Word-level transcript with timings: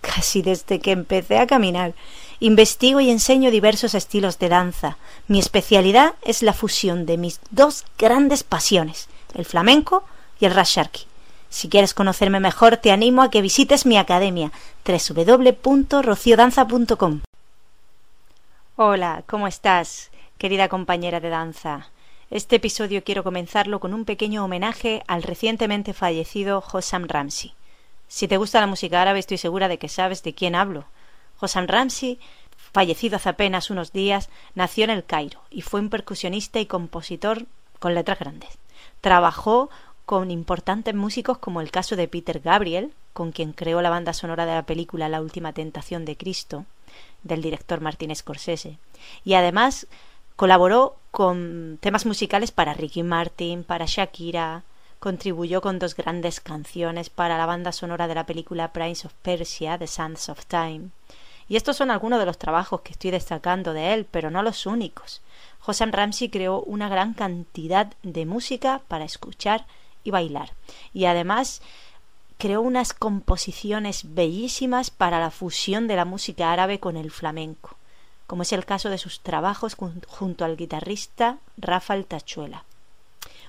casi 0.00 0.42
desde 0.42 0.80
que 0.80 0.92
empecé 0.92 1.38
a 1.38 1.46
caminar. 1.46 1.94
Investigo 2.40 3.00
y 3.00 3.10
enseño 3.10 3.50
diversos 3.50 3.94
estilos 3.94 4.38
de 4.38 4.48
danza. 4.48 4.96
Mi 5.28 5.38
especialidad 5.38 6.14
es 6.22 6.42
la 6.42 6.52
fusión 6.52 7.06
de 7.06 7.18
mis 7.18 7.40
dos 7.50 7.84
grandes 7.98 8.42
pasiones, 8.42 9.08
el 9.34 9.44
flamenco 9.44 10.04
y 10.40 10.46
el 10.46 10.54
rasharki. 10.54 11.06
Si 11.50 11.68
quieres 11.68 11.94
conocerme 11.94 12.40
mejor, 12.40 12.76
te 12.76 12.92
animo 12.92 13.22
a 13.22 13.30
que 13.30 13.42
visites 13.42 13.84
mi 13.84 13.98
academia 13.98 14.52
www.rociodanza.com. 14.86 17.20
Hola, 18.76 19.24
¿cómo 19.26 19.46
estás, 19.46 20.10
querida 20.38 20.68
compañera 20.68 21.20
de 21.20 21.28
danza? 21.28 21.90
Este 22.30 22.56
episodio 22.56 23.02
quiero 23.02 23.24
comenzarlo 23.24 23.80
con 23.80 23.92
un 23.92 24.04
pequeño 24.04 24.44
homenaje 24.44 25.02
al 25.08 25.24
recientemente 25.24 25.92
fallecido 25.92 26.62
Hossam 26.72 27.08
Ramsey. 27.08 27.52
Si 28.10 28.26
te 28.26 28.38
gusta 28.38 28.60
la 28.60 28.66
música 28.66 29.00
árabe, 29.00 29.20
estoy 29.20 29.38
segura 29.38 29.68
de 29.68 29.78
que 29.78 29.88
sabes 29.88 30.24
de 30.24 30.34
quién 30.34 30.56
hablo. 30.56 30.84
Hossam 31.38 31.68
Ramsey, 31.68 32.18
fallecido 32.72 33.14
hace 33.14 33.28
apenas 33.28 33.70
unos 33.70 33.92
días, 33.92 34.30
nació 34.56 34.82
en 34.82 34.90
el 34.90 35.04
Cairo 35.04 35.40
y 35.48 35.62
fue 35.62 35.78
un 35.78 35.90
percusionista 35.90 36.58
y 36.58 36.66
compositor 36.66 37.46
con 37.78 37.94
letras 37.94 38.18
grandes. 38.18 38.58
Trabajó 39.00 39.70
con 40.06 40.32
importantes 40.32 40.92
músicos 40.92 41.38
como 41.38 41.60
el 41.60 41.70
caso 41.70 41.94
de 41.94 42.08
Peter 42.08 42.40
Gabriel, 42.40 42.92
con 43.12 43.30
quien 43.30 43.52
creó 43.52 43.80
la 43.80 43.90
banda 43.90 44.12
sonora 44.12 44.44
de 44.44 44.54
la 44.54 44.66
película 44.66 45.08
La 45.08 45.22
última 45.22 45.52
tentación 45.52 46.04
de 46.04 46.16
Cristo, 46.16 46.66
del 47.22 47.42
director 47.42 47.80
Martin 47.80 48.14
Scorsese. 48.16 48.78
Y 49.22 49.34
además 49.34 49.86
colaboró 50.34 50.96
con 51.12 51.78
temas 51.80 52.06
musicales 52.06 52.50
para 52.50 52.74
Ricky 52.74 53.04
Martin, 53.04 53.62
para 53.62 53.86
Shakira, 53.86 54.64
contribuyó 55.00 55.62
con 55.62 55.78
dos 55.78 55.96
grandes 55.96 56.40
canciones 56.40 57.10
para 57.10 57.38
la 57.38 57.46
banda 57.46 57.72
sonora 57.72 58.06
de 58.06 58.14
la 58.14 58.26
película 58.26 58.72
Prince 58.72 59.06
of 59.06 59.14
Persia, 59.22 59.78
The 59.78 59.86
Sands 59.86 60.28
of 60.28 60.44
Time. 60.46 60.90
Y 61.48 61.56
estos 61.56 61.78
son 61.78 61.90
algunos 61.90 62.20
de 62.20 62.26
los 62.26 62.38
trabajos 62.38 62.82
que 62.82 62.92
estoy 62.92 63.10
destacando 63.10 63.72
de 63.72 63.94
él, 63.94 64.06
pero 64.08 64.30
no 64.30 64.42
los 64.42 64.66
únicos. 64.66 65.22
Hossam 65.66 65.90
Ramsey 65.90 66.28
creó 66.28 66.60
una 66.60 66.88
gran 66.88 67.14
cantidad 67.14 67.92
de 68.02 68.26
música 68.26 68.82
para 68.86 69.04
escuchar 69.04 69.66
y 70.04 70.10
bailar. 70.10 70.52
Y 70.92 71.06
además 71.06 71.62
creó 72.38 72.60
unas 72.60 72.92
composiciones 72.92 74.14
bellísimas 74.14 74.90
para 74.90 75.18
la 75.18 75.30
fusión 75.30 75.88
de 75.88 75.96
la 75.96 76.04
música 76.04 76.52
árabe 76.52 76.78
con 76.78 76.96
el 76.96 77.10
flamenco, 77.10 77.76
como 78.26 78.42
es 78.42 78.52
el 78.52 78.64
caso 78.64 78.90
de 78.90 78.98
sus 78.98 79.20
trabajos 79.20 79.76
junto 80.06 80.44
al 80.44 80.56
guitarrista 80.56 81.38
Rafael 81.56 82.06
Tachuela. 82.06 82.64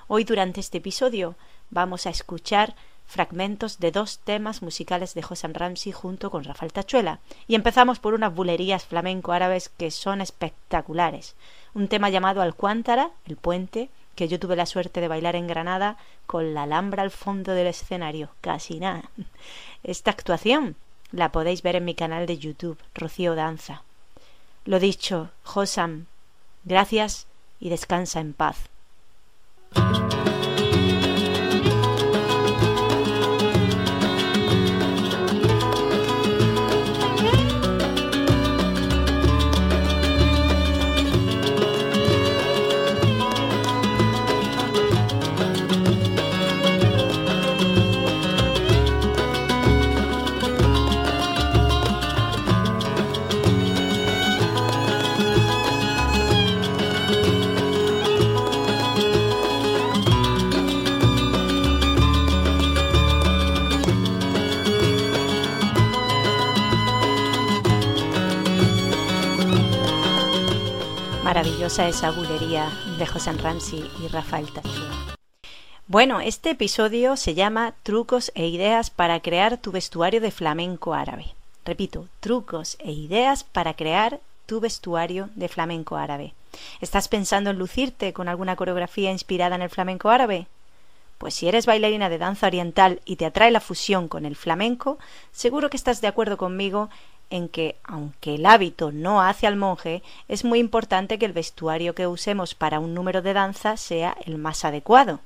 Hoy 0.07 0.23
durante 0.23 0.59
este 0.59 0.79
episodio 0.79 1.35
vamos 1.69 2.05
a 2.05 2.09
escuchar 2.09 2.75
fragmentos 3.07 3.79
de 3.79 3.91
dos 3.91 4.19
temas 4.19 4.61
musicales 4.61 5.13
de 5.13 5.21
José 5.21 5.47
Ramsey 5.49 5.91
junto 5.91 6.31
con 6.31 6.43
Rafael 6.43 6.71
Tachuela. 6.71 7.19
Y 7.47 7.55
empezamos 7.55 7.99
por 7.99 8.13
unas 8.13 8.33
bulerías 8.33 8.85
flamenco 8.85 9.33
árabes 9.33 9.69
que 9.69 9.91
son 9.91 10.21
espectaculares. 10.21 11.35
Un 11.73 11.87
tema 11.87 12.09
llamado 12.09 12.41
Alcuántara, 12.41 13.11
el 13.25 13.35
puente, 13.35 13.89
que 14.15 14.27
yo 14.27 14.39
tuve 14.39 14.55
la 14.55 14.65
suerte 14.65 15.01
de 15.01 15.07
bailar 15.07 15.35
en 15.35 15.47
Granada 15.47 15.97
con 16.25 16.53
la 16.53 16.63
Alhambra 16.63 17.03
al 17.03 17.11
fondo 17.11 17.53
del 17.53 17.67
escenario. 17.67 18.29
Casi 18.41 18.79
nada. 18.79 19.09
Esta 19.83 20.11
actuación 20.11 20.75
la 21.11 21.31
podéis 21.31 21.61
ver 21.61 21.75
en 21.75 21.85
mi 21.85 21.95
canal 21.95 22.25
de 22.25 22.37
YouTube, 22.37 22.77
Rocío 22.95 23.35
Danza. 23.35 23.83
Lo 24.63 24.79
dicho, 24.79 25.31
Josam, 25.43 26.05
gracias 26.63 27.27
y 27.59 27.69
descansa 27.69 28.19
en 28.19 28.33
paz. 28.33 28.70
Thank 29.73 30.13
you. 30.13 30.20
Esa 71.87 72.11
bulería 72.11 72.69
de 72.97 73.05
José 73.05 73.31
Ramsey 73.33 73.89
y 74.03 74.07
Rafael 74.07 74.51
Tachua. 74.51 75.15
Bueno, 75.87 76.21
este 76.21 76.51
episodio 76.51 77.17
se 77.17 77.33
llama 77.33 77.73
Trucos 77.83 78.31
e 78.35 78.47
ideas 78.47 78.89
para 78.89 79.19
crear 79.19 79.57
tu 79.57 79.71
vestuario 79.71 80.21
de 80.21 80.31
flamenco 80.31 80.93
árabe. 80.93 81.33
Repito, 81.65 82.07
trucos 82.19 82.77
e 82.79 82.91
ideas 82.91 83.43
para 83.43 83.73
crear 83.73 84.19
tu 84.45 84.59
vestuario 84.59 85.29
de 85.35 85.49
flamenco 85.49 85.97
árabe. 85.97 86.33
¿Estás 86.81 87.07
pensando 87.07 87.49
en 87.49 87.59
lucirte 87.59 88.13
con 88.13 88.27
alguna 88.27 88.55
coreografía 88.55 89.11
inspirada 89.11 89.55
en 89.55 89.61
el 89.61 89.69
flamenco 89.69 90.09
árabe? 90.09 90.47
Pues 91.17 91.35
si 91.35 91.47
eres 91.47 91.65
bailarina 91.65 92.09
de 92.09 92.17
danza 92.17 92.47
oriental 92.47 92.99
y 93.05 93.15
te 93.17 93.25
atrae 93.25 93.51
la 93.51 93.59
fusión 93.59 94.07
con 94.07 94.25
el 94.25 94.35
flamenco, 94.35 94.97
seguro 95.31 95.69
que 95.69 95.77
estás 95.77 96.01
de 96.01 96.07
acuerdo 96.07 96.37
conmigo 96.37 96.89
en 97.31 97.49
que, 97.49 97.77
aunque 97.83 98.35
el 98.35 98.45
hábito 98.45 98.91
no 98.91 99.21
hace 99.21 99.47
al 99.47 99.55
monje, 99.55 100.03
es 100.27 100.45
muy 100.45 100.59
importante 100.59 101.17
que 101.17 101.25
el 101.25 101.33
vestuario 101.33 101.95
que 101.95 102.05
usemos 102.05 102.53
para 102.53 102.79
un 102.79 102.93
número 102.93 103.23
de 103.23 103.33
danza 103.33 103.77
sea 103.77 104.15
el 104.25 104.37
más 104.37 104.63
adecuado 104.65 105.21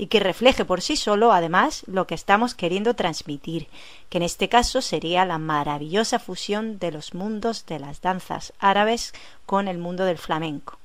y 0.00 0.06
que 0.06 0.18
refleje 0.18 0.64
por 0.64 0.80
sí 0.80 0.96
solo, 0.96 1.30
además, 1.30 1.82
lo 1.86 2.06
que 2.06 2.14
estamos 2.14 2.54
queriendo 2.54 2.94
transmitir, 2.94 3.68
que 4.08 4.16
en 4.16 4.22
este 4.22 4.48
caso 4.48 4.80
sería 4.80 5.26
la 5.26 5.36
maravillosa 5.36 6.18
fusión 6.18 6.78
de 6.78 6.90
los 6.90 7.12
mundos 7.12 7.66
de 7.66 7.78
las 7.78 8.00
danzas 8.00 8.54
árabes 8.58 9.12
con 9.44 9.68
el 9.68 9.76
mundo 9.76 10.06
del 10.06 10.16
flamenco. 10.16 10.78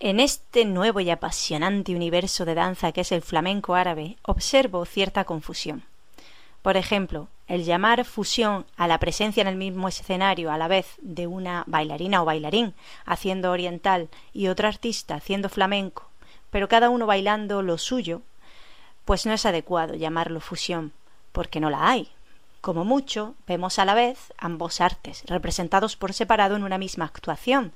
En 0.00 0.18
este 0.18 0.64
nuevo 0.64 0.98
y 0.98 1.10
apasionante 1.10 1.94
universo 1.94 2.44
de 2.44 2.56
danza 2.56 2.90
que 2.90 3.02
es 3.02 3.12
el 3.12 3.22
flamenco 3.22 3.76
árabe, 3.76 4.16
observo 4.22 4.84
cierta 4.86 5.22
confusión. 5.22 5.84
Por 6.62 6.76
ejemplo, 6.76 7.28
el 7.46 7.64
llamar 7.64 8.04
fusión 8.04 8.66
a 8.76 8.88
la 8.88 8.98
presencia 8.98 9.40
en 9.40 9.46
el 9.46 9.56
mismo 9.56 9.88
escenario 9.88 10.50
a 10.50 10.58
la 10.58 10.68
vez 10.68 10.96
de 11.00 11.26
una 11.26 11.64
bailarina 11.66 12.22
o 12.22 12.24
bailarín 12.24 12.74
haciendo 13.04 13.52
oriental 13.52 14.08
y 14.32 14.48
otro 14.48 14.68
artista 14.68 15.14
haciendo 15.14 15.48
flamenco, 15.48 16.10
pero 16.50 16.68
cada 16.68 16.90
uno 16.90 17.06
bailando 17.06 17.62
lo 17.62 17.78
suyo, 17.78 18.22
pues 19.04 19.26
no 19.26 19.32
es 19.32 19.46
adecuado 19.46 19.94
llamarlo 19.94 20.40
fusión, 20.40 20.92
porque 21.32 21.60
no 21.60 21.70
la 21.70 21.88
hay. 21.88 22.10
Como 22.60 22.84
mucho, 22.84 23.36
vemos 23.46 23.78
a 23.78 23.84
la 23.84 23.94
vez 23.94 24.32
ambos 24.38 24.80
artes, 24.80 25.22
representados 25.26 25.96
por 25.96 26.12
separado 26.12 26.56
en 26.56 26.64
una 26.64 26.78
misma 26.78 27.04
actuación, 27.04 27.72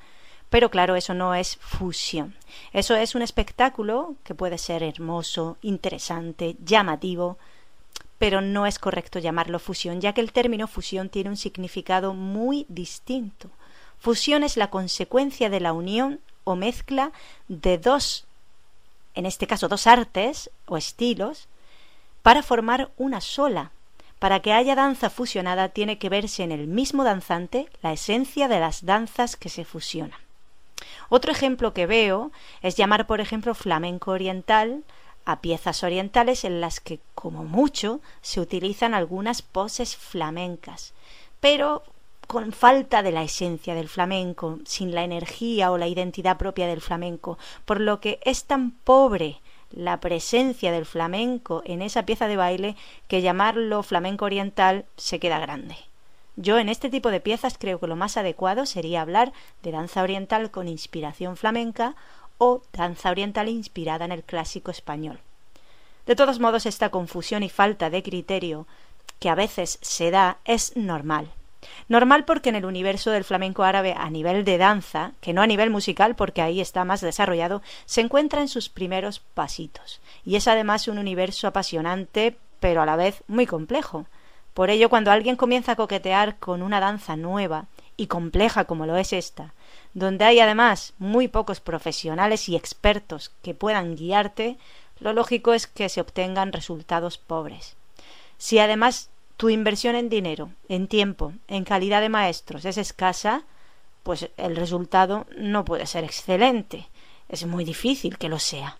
pero 0.49 0.69
claro, 0.69 0.97
eso 0.97 1.15
no 1.15 1.37
es 1.37 1.57
fusión. 1.61 2.35
Eso 2.73 2.97
es 2.97 3.15
un 3.15 3.23
espectáculo 3.23 4.17
que 4.25 4.35
puede 4.35 4.59
ser 4.59 4.83
hermoso, 4.83 5.57
interesante, 5.63 6.57
llamativo, 6.59 7.39
pero 8.21 8.43
no 8.43 8.67
es 8.67 8.79
correcto 8.79 9.19
llamarlo 9.19 9.59
fusión, 9.59 10.03
ya 10.03 10.13
que 10.13 10.21
el 10.21 10.31
término 10.31 10.69
fusión 10.69 11.09
tiene 11.09 11.31
un 11.31 11.39
significado 11.39 12.13
muy 12.13 12.67
distinto. 12.69 13.49
Fusión 13.99 14.45
es 14.45 14.59
la 14.59 14.69
consecuencia 14.69 15.49
de 15.49 15.59
la 15.59 15.73
unión 15.73 16.21
o 16.45 16.55
mezcla 16.55 17.13
de 17.49 17.79
dos, 17.79 18.27
en 19.15 19.25
este 19.25 19.47
caso 19.47 19.69
dos 19.69 19.87
artes 19.87 20.51
o 20.67 20.77
estilos, 20.77 21.49
para 22.21 22.43
formar 22.43 22.91
una 22.99 23.23
sola. 23.23 23.71
Para 24.19 24.41
que 24.41 24.53
haya 24.53 24.75
danza 24.75 25.09
fusionada 25.09 25.71
tiene 25.71 25.97
que 25.97 26.11
verse 26.11 26.43
en 26.43 26.53
el 26.53 26.67
mismo 26.67 27.05
danzante 27.05 27.71
la 27.81 27.95
esencia 27.95 28.49
de 28.49 28.61
las 28.61 28.85
danzas 28.85 29.35
que 29.35 29.49
se 29.49 29.65
fusionan. 29.65 30.21
Otro 31.09 31.33
ejemplo 31.33 31.73
que 31.73 31.87
veo 31.87 32.33
es 32.61 32.77
llamar, 32.77 33.07
por 33.07 33.23
ejemplo, 33.23 33.55
flamenco 33.55 34.11
oriental 34.11 34.85
a 35.25 35.41
piezas 35.41 35.83
orientales 35.83 36.45
en 36.45 36.61
las 36.61 36.81
que, 36.81 37.01
como 37.15 37.45
mucho, 37.45 38.01
se 38.21 38.41
utilizan 38.41 38.95
algunas 38.95 39.43
poses 39.43 39.97
flamencas. 39.97 40.95
pero 41.41 41.83
con 42.27 42.53
falta 42.53 43.03
de 43.03 43.11
la 43.11 43.25
esencia 43.25 43.75
del 43.75 43.89
flamenco, 43.89 44.61
sin 44.65 44.95
la 44.95 45.03
energía 45.03 45.73
o 45.73 45.79
la 45.79 45.89
identidad 45.89 46.37
propia 46.37 46.69
del 46.69 46.81
flamenco, 46.81 47.39
por 47.65 47.81
lo 47.81 48.01
que 48.01 48.21
es 48.23 48.45
tan 48.45 48.71
pobre 48.71 49.41
la 49.73 49.99
presencia 49.99 50.71
del 50.71 50.87
flamenco 50.87 51.63
en 51.65 51.83
esa 51.83 52.05
pieza 52.07 52.29
de 52.29 52.37
baile 52.37 52.77
que 53.09 53.21
llamarlo 53.21 53.83
flamenco 53.83 54.27
oriental 54.27 54.85
se 54.97 55.19
queda 55.19 55.41
grande. 55.41 55.77
Yo 56.37 56.59
en 56.59 56.69
este 56.69 56.89
tipo 56.89 57.11
de 57.11 57.21
piezas 57.21 57.57
creo 57.59 57.81
que 57.81 57.89
lo 57.89 57.97
más 57.97 58.17
adecuado 58.17 58.65
sería 58.65 59.03
hablar 59.03 59.33
de 59.63 59.73
danza 59.73 60.03
oriental 60.03 60.53
con 60.53 60.69
inspiración 60.69 61.37
flamenca 61.37 61.97
o 62.41 62.63
danza 62.73 63.11
oriental 63.11 63.51
inspirada 63.51 64.07
en 64.07 64.13
el 64.13 64.25
clásico 64.25 64.71
español. 64.71 65.21
De 66.07 66.17
todos 66.17 66.41
modos, 66.41 66.65
esta 66.65 66.89
confusión 66.89 67.43
y 67.43 67.51
falta 67.51 67.91
de 67.91 68.03
criterio 68.03 68.67
que 69.19 69.29
a 69.29 69.35
veces 69.35 69.79
se 69.83 70.11
da 70.11 70.39
es 70.47 70.75
normal. 70.75 71.31
Normal 71.89 72.25
porque 72.25 72.49
en 72.49 72.57
el 72.57 72.65
universo 72.65 73.11
del 73.11 73.25
flamenco 73.25 73.63
árabe 73.63 73.95
a 73.95 74.09
nivel 74.09 74.45
de 74.47 74.57
danza, 74.57 75.13
que 75.21 75.35
no 75.35 75.43
a 75.43 75.47
nivel 75.47 75.69
musical 75.69 76.17
porque 76.17 76.41
ahí 76.41 76.63
está 76.63 76.87
más 76.87 77.03
desarrollado, 77.03 77.61
se 77.85 78.01
encuentra 78.01 78.41
en 78.41 78.49
sus 78.49 78.71
primeros 78.71 79.21
pasitos. 79.21 80.01
Y 80.25 80.37
es 80.37 80.49
además 80.49 80.89
un 80.89 80.97
universo 80.97 81.47
apasionante, 81.47 82.39
pero 82.59 82.81
a 82.81 82.87
la 82.87 82.97
vez 82.97 83.23
muy 83.29 83.45
complejo. 83.45 84.07
Por 84.55 84.71
ello, 84.71 84.89
cuando 84.89 85.11
alguien 85.11 85.37
comienza 85.37 85.73
a 85.73 85.77
coquetear 85.77 86.39
con 86.39 86.63
una 86.63 86.81
danza 86.81 87.17
nueva 87.17 87.67
y 87.99 88.07
compleja 88.07 88.65
como 88.65 88.87
lo 88.87 88.97
es 88.97 89.13
esta, 89.13 89.53
donde 89.95 90.25
hay 90.25 90.41
además 90.41 90.95
muy 90.99 91.29
pocos 91.29 91.61
profesionales 91.61 92.49
y 92.49 92.57
expertos 92.57 93.33
que 93.43 93.55
puedan 93.55 93.97
guiarte, 93.97 94.59
lo 94.99 95.13
lógico 95.13 95.53
es 95.53 95.67
que 95.67 95.89
se 95.89 96.01
obtengan 96.01 96.53
resultados 96.53 97.19
pobres. 97.19 97.77
Si 98.39 98.59
además 98.59 99.11
tu 99.37 99.49
inversión 99.49 99.97
en 99.97 100.09
dinero, 100.09 100.51
en 100.69 100.87
tiempo, 100.87 101.33
en 101.49 101.65
calidad 101.65 102.01
de 102.01 102.09
maestros 102.09 102.65
es 102.65 102.77
escasa, 102.77 103.45
pues 104.03 104.31
el 104.37 104.57
resultado 104.57 105.27
no 105.37 105.65
puede 105.65 105.87
ser 105.87 106.05
excelente. 106.05 106.89
Es 107.29 107.47
muy 107.47 107.65
difícil 107.65 108.19
que 108.19 108.29
lo 108.29 108.39
sea. 108.39 108.79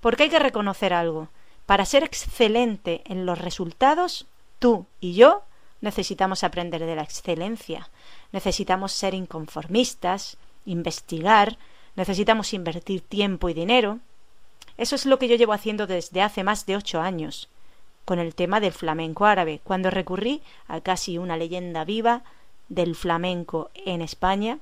Porque 0.00 0.24
hay 0.24 0.28
que 0.28 0.38
reconocer 0.38 0.92
algo. 0.92 1.28
Para 1.66 1.84
ser 1.84 2.04
excelente 2.04 3.02
en 3.06 3.26
los 3.26 3.38
resultados, 3.38 4.26
tú 4.58 4.86
y 5.00 5.14
yo 5.14 5.42
necesitamos 5.80 6.44
aprender 6.44 6.84
de 6.84 6.96
la 6.96 7.02
excelencia. 7.02 7.88
Necesitamos 8.32 8.92
ser 8.92 9.14
inconformistas, 9.14 10.36
investigar, 10.64 11.58
necesitamos 11.94 12.52
invertir 12.52 13.00
tiempo 13.00 13.48
y 13.48 13.54
dinero. 13.54 14.00
Eso 14.76 14.94
es 14.94 15.06
lo 15.06 15.18
que 15.18 15.28
yo 15.28 15.36
llevo 15.36 15.52
haciendo 15.52 15.86
desde 15.86 16.22
hace 16.22 16.44
más 16.44 16.66
de 16.66 16.76
ocho 16.76 17.00
años 17.00 17.48
con 18.06 18.20
el 18.20 18.36
tema 18.36 18.60
del 18.60 18.72
flamenco 18.72 19.26
árabe, 19.26 19.60
cuando 19.64 19.90
recurrí 19.90 20.40
a 20.68 20.80
casi 20.80 21.18
una 21.18 21.36
leyenda 21.36 21.84
viva 21.84 22.22
del 22.68 22.94
flamenco 22.94 23.70
en 23.74 24.00
España 24.00 24.60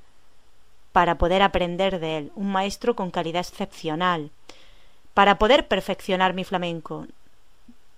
para 0.93 1.19
poder 1.19 1.43
aprender 1.43 2.01
de 2.01 2.17
él, 2.17 2.33
un 2.37 2.51
maestro 2.51 2.97
con 2.97 3.11
calidad 3.11 3.47
excepcional, 3.47 4.31
para 5.13 5.39
poder 5.39 5.69
perfeccionar 5.69 6.33
mi 6.33 6.45
flamenco. 6.45 7.07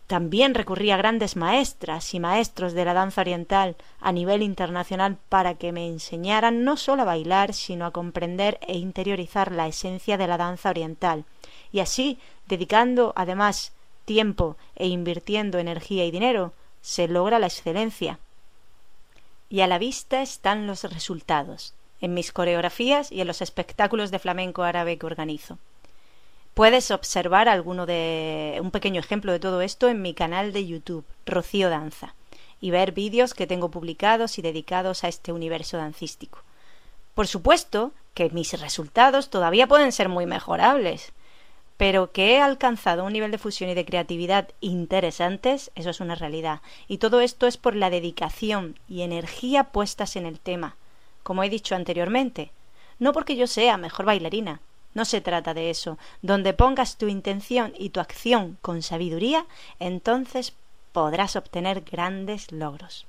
También 0.07 0.55
recurrí 0.55 0.93
a 0.93 0.97
grandes 0.97 1.35
maestras 1.35 2.15
y 2.15 2.21
maestros 2.21 2.75
de 2.75 2.85
la 2.85 2.95
danza 2.95 3.23
oriental 3.23 3.75
a 4.01 4.13
nivel 4.13 4.43
internacional 4.43 5.19
para 5.29 5.55
que 5.55 5.73
me 5.73 5.89
enseñaran 5.89 6.63
no 6.63 6.77
solo 6.77 7.03
a 7.03 7.07
bailar, 7.07 7.55
sino 7.55 7.87
a 7.87 7.91
comprender 7.91 8.59
e 8.67 8.77
interiorizar 8.77 9.51
la 9.51 9.67
esencia 9.67 10.17
de 10.17 10.29
la 10.29 10.39
danza 10.39 10.71
oriental, 10.71 11.25
y 11.73 11.81
así, 11.81 12.19
dedicando 12.47 13.13
además 13.17 13.73
tiempo 14.05 14.57
e 14.77 14.87
invirtiendo 14.87 15.59
energía 15.59 16.05
y 16.05 16.13
dinero, 16.13 16.53
se 16.81 17.09
logra 17.09 17.41
la 17.41 17.49
excelencia. 17.49 18.21
Y 19.51 19.61
a 19.61 19.67
la 19.67 19.79
vista 19.79 20.23
están 20.23 20.69
los 20.69 20.85
resultados, 20.85 21.75
en 22.01 22.15
mis 22.15 22.31
coreografías 22.31 23.11
y 23.11 23.21
en 23.21 23.27
los 23.27 23.43
espectáculos 23.43 24.13
de 24.13 24.21
flamenco 24.21 24.63
árabe 24.63 24.99
que 24.99 25.07
organizo. 25.07 25.59
Puedes 26.57 26.91
observar 26.91 27.51
alguno 27.51 27.85
de 27.85 28.59
un 28.63 28.71
pequeño 28.71 28.99
ejemplo 28.99 29.31
de 29.31 29.39
todo 29.39 29.61
esto 29.61 29.91
en 29.91 30.01
mi 30.01 30.15
canal 30.15 30.55
de 30.55 30.67
YouTube, 30.67 31.05
Rocío 31.27 31.69
Danza, 31.69 32.15
y 32.63 32.71
ver 32.71 32.93
vídeos 32.93 33.35
que 33.35 33.47
tengo 33.47 33.71
publicados 33.71 34.39
y 34.39 34.43
dedicados 34.43 35.05
a 35.05 35.09
este 35.09 35.35
universo 35.35 35.77
dancístico. 35.77 36.39
Por 37.15 37.27
supuesto 37.27 37.93
que 38.15 38.31
mis 38.31 38.59
resultados 38.59 39.29
todavía 39.29 39.67
pueden 39.67 39.93
ser 39.93 40.09
muy 40.09 40.25
mejorables, 40.25 41.13
pero 41.77 42.11
que 42.11 42.33
he 42.33 42.41
alcanzado 42.41 43.05
un 43.05 43.13
nivel 43.13 43.33
de 43.33 43.39
fusión 43.39 43.69
y 43.69 43.75
de 43.75 43.85
creatividad 43.85 44.49
interesantes, 44.63 45.71
eso 45.75 45.91
es 45.91 46.01
una 46.01 46.15
realidad. 46.15 46.63
Y 46.89 46.97
todo 46.97 47.21
esto 47.21 47.47
es 47.47 47.59
por 47.59 47.77
la 47.77 47.91
dedicación 47.91 48.79
y 48.89 49.03
energía 49.03 49.65
puestas 49.65 50.17
en 50.17 50.25
el 50.25 50.41
tema, 50.41 50.77
como 51.23 51.45
he 51.45 51.51
dicho 51.51 51.75
anteriormente. 51.75 52.51
No 52.99 53.13
porque 53.13 53.37
yo 53.37 53.47
sea 53.47 53.77
mejor 53.77 54.07
bailarina, 54.07 54.63
no 54.97 55.05
se 55.05 55.21
trata 55.21 55.53
de 55.53 55.69
eso. 55.69 55.99
Donde 56.23 56.55
pongas 56.55 56.97
tu 56.97 57.07
intención 57.07 57.75
y 57.79 57.91
tu 57.91 58.01
acción 58.01 58.57
con 58.63 58.81
sabiduría, 58.81 59.45
entonces 59.79 60.55
podrás 60.93 61.37
obtener 61.37 61.83
grandes 61.83 62.51
logros. 62.51 63.07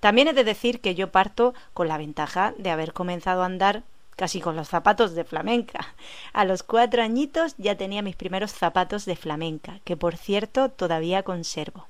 También 0.00 0.28
he 0.28 0.32
de 0.32 0.44
decir 0.44 0.80
que 0.80 0.94
yo 0.94 1.12
parto 1.12 1.52
con 1.74 1.88
la 1.88 1.98
ventaja 1.98 2.54
de 2.56 2.70
haber 2.70 2.94
comenzado 2.94 3.42
a 3.42 3.46
andar 3.46 3.82
casi 4.16 4.40
con 4.40 4.56
los 4.56 4.68
zapatos 4.68 5.14
de 5.14 5.24
flamenca. 5.24 5.94
A 6.32 6.46
los 6.46 6.62
cuatro 6.62 7.02
añitos 7.02 7.54
ya 7.58 7.76
tenía 7.76 8.00
mis 8.00 8.16
primeros 8.16 8.52
zapatos 8.52 9.04
de 9.04 9.16
flamenca, 9.16 9.80
que 9.84 9.98
por 9.98 10.16
cierto 10.16 10.70
todavía 10.70 11.22
conservo. 11.22 11.86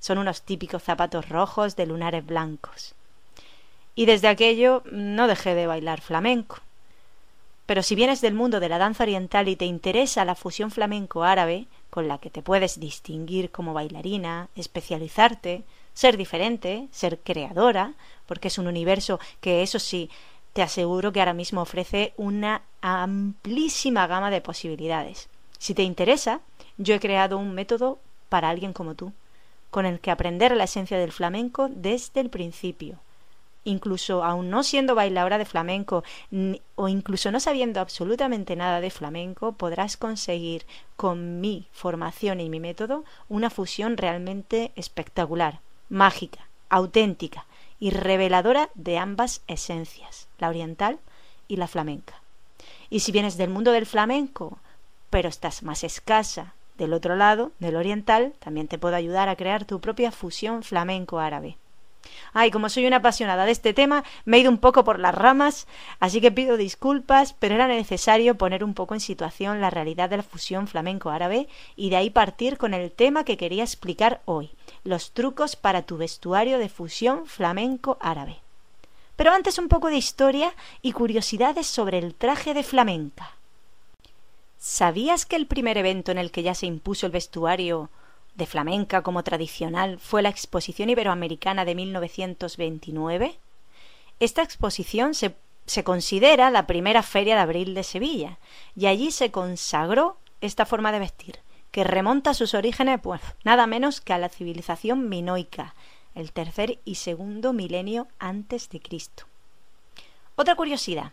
Son 0.00 0.18
unos 0.18 0.42
típicos 0.42 0.82
zapatos 0.82 1.28
rojos 1.28 1.76
de 1.76 1.86
lunares 1.86 2.26
blancos. 2.26 2.96
Y 3.94 4.06
desde 4.06 4.26
aquello 4.26 4.82
no 4.90 5.28
dejé 5.28 5.54
de 5.54 5.68
bailar 5.68 6.00
flamenco. 6.00 6.58
Pero 7.72 7.82
si 7.82 7.94
vienes 7.94 8.20
del 8.20 8.34
mundo 8.34 8.60
de 8.60 8.68
la 8.68 8.76
danza 8.76 9.04
oriental 9.04 9.48
y 9.48 9.56
te 9.56 9.64
interesa 9.64 10.26
la 10.26 10.34
fusión 10.34 10.70
flamenco-árabe, 10.70 11.68
con 11.88 12.06
la 12.06 12.18
que 12.18 12.28
te 12.28 12.42
puedes 12.42 12.78
distinguir 12.78 13.50
como 13.50 13.72
bailarina, 13.72 14.50
especializarte, 14.54 15.62
ser 15.94 16.18
diferente, 16.18 16.88
ser 16.90 17.20
creadora, 17.20 17.94
porque 18.26 18.48
es 18.48 18.58
un 18.58 18.66
universo 18.66 19.20
que 19.40 19.62
eso 19.62 19.78
sí 19.78 20.10
te 20.52 20.60
aseguro 20.60 21.14
que 21.14 21.20
ahora 21.20 21.32
mismo 21.32 21.62
ofrece 21.62 22.12
una 22.18 22.60
amplísima 22.82 24.06
gama 24.06 24.30
de 24.30 24.42
posibilidades. 24.42 25.30
Si 25.56 25.72
te 25.72 25.82
interesa, 25.82 26.42
yo 26.76 26.94
he 26.94 27.00
creado 27.00 27.38
un 27.38 27.54
método 27.54 27.98
para 28.28 28.50
alguien 28.50 28.74
como 28.74 28.96
tú, 28.96 29.14
con 29.70 29.86
el 29.86 29.98
que 29.98 30.10
aprender 30.10 30.54
la 30.54 30.64
esencia 30.64 30.98
del 30.98 31.10
flamenco 31.10 31.70
desde 31.70 32.20
el 32.20 32.28
principio. 32.28 32.98
Incluso 33.64 34.24
aun 34.24 34.50
no 34.50 34.62
siendo 34.62 34.94
bailadora 34.94 35.38
de 35.38 35.44
flamenco 35.44 36.02
o 36.74 36.88
incluso 36.88 37.30
no 37.30 37.38
sabiendo 37.38 37.80
absolutamente 37.80 38.56
nada 38.56 38.80
de 38.80 38.90
flamenco, 38.90 39.52
podrás 39.52 39.96
conseguir 39.96 40.66
con 40.96 41.40
mi 41.40 41.68
formación 41.72 42.40
y 42.40 42.48
mi 42.48 42.58
método 42.58 43.04
una 43.28 43.50
fusión 43.50 43.96
realmente 43.96 44.72
espectacular, 44.74 45.60
mágica, 45.88 46.48
auténtica, 46.68 47.46
y 47.82 47.90
reveladora 47.90 48.70
de 48.74 48.96
ambas 48.96 49.42
esencias, 49.48 50.28
la 50.38 50.48
oriental 50.48 51.00
y 51.48 51.56
la 51.56 51.66
flamenca. 51.66 52.14
Y 52.90 53.00
si 53.00 53.10
vienes 53.10 53.36
del 53.36 53.50
mundo 53.50 53.72
del 53.72 53.86
flamenco, 53.86 54.58
pero 55.10 55.28
estás 55.28 55.64
más 55.64 55.82
escasa 55.82 56.54
del 56.78 56.92
otro 56.92 57.16
lado, 57.16 57.50
del 57.58 57.74
oriental, 57.74 58.34
también 58.38 58.68
te 58.68 58.78
puedo 58.78 58.94
ayudar 58.94 59.28
a 59.28 59.34
crear 59.34 59.64
tu 59.64 59.80
propia 59.80 60.12
fusión 60.12 60.62
flamenco-árabe. 60.62 61.56
Ay, 62.32 62.50
como 62.50 62.68
soy 62.68 62.86
una 62.86 62.96
apasionada 62.96 63.44
de 63.44 63.52
este 63.52 63.74
tema, 63.74 64.04
me 64.24 64.36
he 64.36 64.40
ido 64.40 64.50
un 64.50 64.58
poco 64.58 64.84
por 64.84 64.98
las 64.98 65.14
ramas, 65.14 65.66
así 66.00 66.20
que 66.20 66.32
pido 66.32 66.56
disculpas, 66.56 67.34
pero 67.34 67.54
era 67.54 67.68
necesario 67.68 68.36
poner 68.36 68.64
un 68.64 68.74
poco 68.74 68.94
en 68.94 69.00
situación 69.00 69.60
la 69.60 69.70
realidad 69.70 70.08
de 70.10 70.18
la 70.18 70.22
fusión 70.22 70.66
flamenco-árabe 70.66 71.48
y 71.76 71.90
de 71.90 71.96
ahí 71.96 72.10
partir 72.10 72.58
con 72.58 72.74
el 72.74 72.90
tema 72.90 73.24
que 73.24 73.36
quería 73.36 73.64
explicar 73.64 74.22
hoy, 74.24 74.50
los 74.84 75.12
trucos 75.12 75.56
para 75.56 75.82
tu 75.82 75.96
vestuario 75.96 76.58
de 76.58 76.68
fusión 76.68 77.26
flamenco-árabe. 77.26 78.38
Pero 79.16 79.32
antes 79.32 79.58
un 79.58 79.68
poco 79.68 79.88
de 79.88 79.96
historia 79.96 80.54
y 80.80 80.92
curiosidades 80.92 81.66
sobre 81.66 81.98
el 81.98 82.14
traje 82.14 82.54
de 82.54 82.62
flamenca. 82.62 83.32
¿Sabías 84.58 85.26
que 85.26 85.36
el 85.36 85.46
primer 85.46 85.76
evento 85.76 86.12
en 86.12 86.18
el 86.18 86.30
que 86.30 86.42
ya 86.42 86.54
se 86.54 86.66
impuso 86.66 87.06
el 87.06 87.12
vestuario 87.12 87.90
de 88.34 88.46
flamenca 88.46 89.02
como 89.02 89.22
tradicional 89.22 89.98
fue 89.98 90.22
la 90.22 90.28
Exposición 90.28 90.90
Iberoamericana 90.90 91.64
de 91.64 91.74
1929? 91.74 93.38
Esta 94.20 94.42
exposición 94.42 95.14
se, 95.14 95.34
se, 95.66 95.84
considera 95.84 96.50
la 96.50 96.66
primera 96.66 97.02
feria 97.02 97.34
de 97.34 97.40
abril 97.40 97.74
de 97.74 97.82
Sevilla 97.82 98.38
y 98.76 98.86
allí 98.86 99.10
se 99.10 99.30
consagró 99.30 100.16
esta 100.40 100.66
forma 100.66 100.92
de 100.92 100.98
vestir, 100.98 101.38
que 101.70 101.84
remonta 101.84 102.30
a 102.30 102.34
sus 102.34 102.54
orígenes 102.54 103.00
pues 103.02 103.20
nada 103.44 103.66
menos 103.66 104.00
que 104.00 104.12
a 104.12 104.18
la 104.18 104.28
civilización 104.28 105.08
minoica, 105.08 105.74
el 106.14 106.32
tercer 106.32 106.78
y 106.84 106.96
segundo 106.96 107.52
milenio 107.52 108.08
antes 108.18 108.68
de 108.68 108.80
Cristo. 108.80 109.24
Otra 110.36 110.54
curiosidad, 110.54 111.12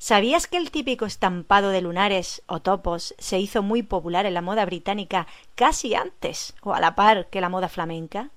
¿Sabías 0.00 0.46
que 0.46 0.56
el 0.58 0.70
típico 0.70 1.06
estampado 1.06 1.70
de 1.70 1.80
lunares 1.80 2.42
o 2.46 2.60
topos 2.60 3.16
se 3.18 3.40
hizo 3.40 3.62
muy 3.62 3.82
popular 3.82 4.26
en 4.26 4.34
la 4.34 4.42
moda 4.42 4.64
británica 4.64 5.26
casi 5.56 5.96
antes 5.96 6.54
o 6.62 6.72
a 6.72 6.80
la 6.80 6.94
par 6.94 7.26
que 7.26 7.40
la 7.40 7.48
moda 7.48 7.68
flamenca? 7.68 8.30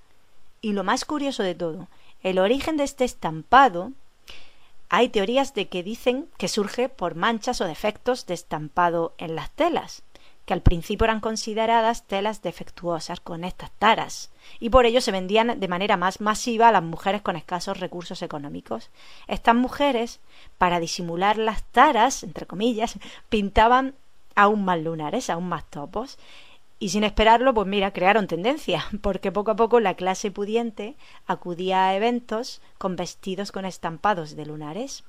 Y 0.60 0.74
lo 0.74 0.84
más 0.84 1.06
curioso 1.06 1.44
de 1.44 1.54
todo 1.54 1.88
El 2.24 2.40
origen 2.40 2.78
de 2.78 2.84
este 2.84 3.04
estampado 3.04 3.92
hay 4.90 5.10
teorías 5.10 5.54
de 5.54 5.70
que 5.70 5.84
dicen 5.84 6.28
que 6.38 6.48
surge 6.48 6.90
por 6.90 7.14
manchas 7.14 7.62
o 7.62 7.66
defectos 7.66 8.26
de 8.26 8.34
estampado 8.34 9.14
en 9.20 9.36
las 9.36 9.52
telas, 9.52 10.02
que 10.46 10.54
al 10.54 10.62
principio 10.62 11.06
eran 11.06 11.20
consideradas 11.20 12.04
telas 12.08 12.42
defectuosas 12.42 13.20
con 13.20 13.44
estas 13.44 13.72
taras, 13.72 14.32
y 14.60 14.70
por 14.70 14.86
ello 14.86 15.02
se 15.02 15.12
vendían 15.12 15.60
de 15.60 15.68
manera 15.68 15.98
más 15.98 16.22
masiva 16.22 16.68
a 16.68 16.72
las 16.72 16.84
mujeres 16.84 17.22
con 17.22 17.36
escasos 17.36 17.80
recursos 17.80 18.22
económicos. 18.22 18.90
Estas 19.28 19.56
mujeres, 19.56 20.20
para 20.58 20.80
disimular 20.80 21.38
las 21.38 21.64
taras, 21.64 22.24
entre 22.24 22.46
comillas, 22.46 22.98
pintaban 23.30 23.96
aún 24.36 24.66
más 24.66 24.80
lunares, 24.82 25.30
aún 25.30 25.48
más 25.48 25.66
topos, 25.66 26.18
y 26.80 26.90
sin 26.90 27.04
esperarlo, 27.04 27.54
pues 27.54 27.68
mira, 27.68 27.94
crearon 27.94 28.26
tendencia, 28.26 28.86
porque 29.02 29.32
poco 29.32 29.52
a 29.52 29.56
poco 29.56 29.80
la 29.80 29.94
clase 29.94 30.32
pudiente 30.32 30.96
acudía 31.28 31.88
a 31.88 31.96
eventos 31.96 32.62
con 32.80 32.96
vestidos 32.96 33.52
con 33.52 33.66
estampados 33.66 34.36
de 34.36 34.48
lunares. 34.48 35.04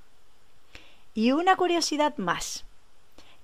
Y 1.15 1.33
una 1.33 1.57
curiosidad 1.57 2.17
más. 2.19 2.65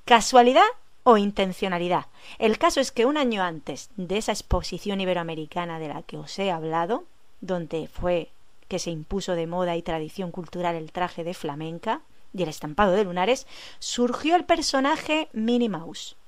¿Casualidad 0.04 0.66
o 1.08 1.16
intencionalidad? 1.16 2.06
El 2.38 2.58
caso 2.58 2.80
es 2.80 2.92
que 2.92 3.06
un 3.06 3.16
año 3.16 3.42
antes 3.42 3.90
de 3.96 4.18
esa 4.18 4.32
exposición 4.32 5.00
iberoamericana 5.00 5.78
de 5.78 5.88
la 5.88 6.02
que 6.02 6.16
os 6.16 6.38
he 6.38 6.50
hablado, 6.50 7.04
donde 7.40 7.88
fue 7.88 8.30
que 8.68 8.78
se 8.78 8.90
impuso 8.90 9.34
de 9.34 9.46
moda 9.46 9.76
y 9.76 9.82
tradición 9.82 10.30
cultural 10.30 10.74
el 10.74 10.92
traje 10.92 11.24
de 11.24 11.34
flamenca 11.34 12.02
y 12.34 12.42
el 12.42 12.48
estampado 12.48 12.92
de 12.92 13.04
lunares, 13.04 13.46
surgió 13.78 14.36
el 14.36 14.44
personaje 14.44 15.28
Minnie 15.32 15.68
Mouse 15.68 16.18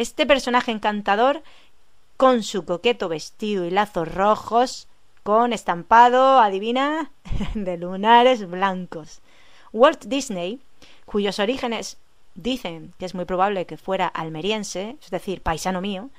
este 0.00 0.24
personaje 0.24 0.72
encantador, 0.72 1.42
con 2.16 2.42
su 2.42 2.64
coqueto 2.64 3.10
vestido 3.10 3.66
y 3.66 3.70
lazos 3.70 4.12
rojos, 4.12 4.88
con 5.22 5.52
estampado, 5.52 6.40
adivina, 6.40 7.10
de 7.54 7.76
lunares 7.76 8.48
blancos. 8.48 9.20
Walt 9.74 10.06
Disney, 10.06 10.60
cuyos 11.04 11.38
orígenes 11.38 11.98
dicen 12.42 12.94
que 12.98 13.06
es 13.06 13.14
muy 13.14 13.24
probable 13.24 13.66
que 13.66 13.76
fuera 13.76 14.06
almeriense, 14.06 14.96
es 15.02 15.10
decir, 15.10 15.42
paisano 15.42 15.80
mío, 15.80 16.10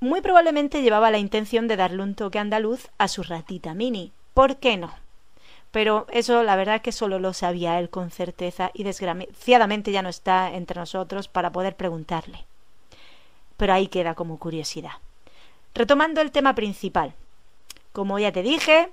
muy 0.00 0.20
probablemente 0.20 0.82
llevaba 0.82 1.10
la 1.10 1.18
intención 1.18 1.68
de 1.68 1.76
darle 1.76 2.02
un 2.02 2.14
toque 2.14 2.38
andaluz 2.38 2.88
a 2.98 3.08
su 3.08 3.22
ratita 3.22 3.74
mini. 3.74 4.12
¿Por 4.34 4.56
qué 4.56 4.76
no? 4.76 4.92
pero 5.72 6.06
eso 6.10 6.42
la 6.44 6.54
verdad 6.54 6.82
que 6.82 6.92
solo 6.92 7.18
lo 7.18 7.32
sabía 7.32 7.80
él 7.80 7.88
con 7.88 8.10
certeza 8.10 8.70
y 8.74 8.84
desgraciadamente 8.84 9.90
ya 9.90 10.02
no 10.02 10.10
está 10.10 10.54
entre 10.54 10.78
nosotros 10.78 11.28
para 11.28 11.50
poder 11.50 11.76
preguntarle. 11.76 12.44
Pero 13.56 13.72
ahí 13.72 13.88
queda 13.88 14.14
como 14.14 14.38
curiosidad. 14.38 14.92
Retomando 15.74 16.20
el 16.20 16.30
tema 16.30 16.54
principal. 16.54 17.14
Como 17.92 18.18
ya 18.18 18.32
te 18.32 18.42
dije, 18.42 18.92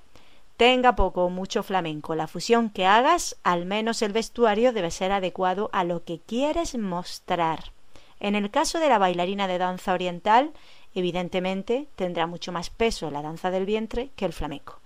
tenga 0.60 0.98
poco 0.98 1.24
o 1.24 1.30
mucho 1.30 1.64
flamenco, 1.64 2.16
la 2.16 2.28
fusión 2.28 2.70
que 2.70 2.86
hagas, 2.86 3.38
al 3.44 3.66
menos 3.66 4.02
el 4.02 4.12
vestuario 4.12 4.74
debe 4.74 4.92
ser 4.92 5.14
adecuado 5.14 5.70
a 5.72 5.86
lo 5.86 6.04
que 6.04 6.20
quieres 6.20 6.78
mostrar. 6.78 7.72
En 8.20 8.36
el 8.36 8.52
caso 8.52 8.78
de 8.80 8.90
la 8.90 8.98
bailarina 8.98 9.48
de 9.48 9.58
danza 9.58 9.94
oriental, 9.94 10.52
evidentemente 10.94 11.88
tendrá 11.96 12.28
mucho 12.28 12.52
más 12.52 12.70
peso 12.72 13.10
la 13.10 13.22
danza 13.22 13.52
del 13.52 13.66
vientre 13.66 14.10
que 14.18 14.26
el 14.26 14.34
flamenco. 14.34 14.82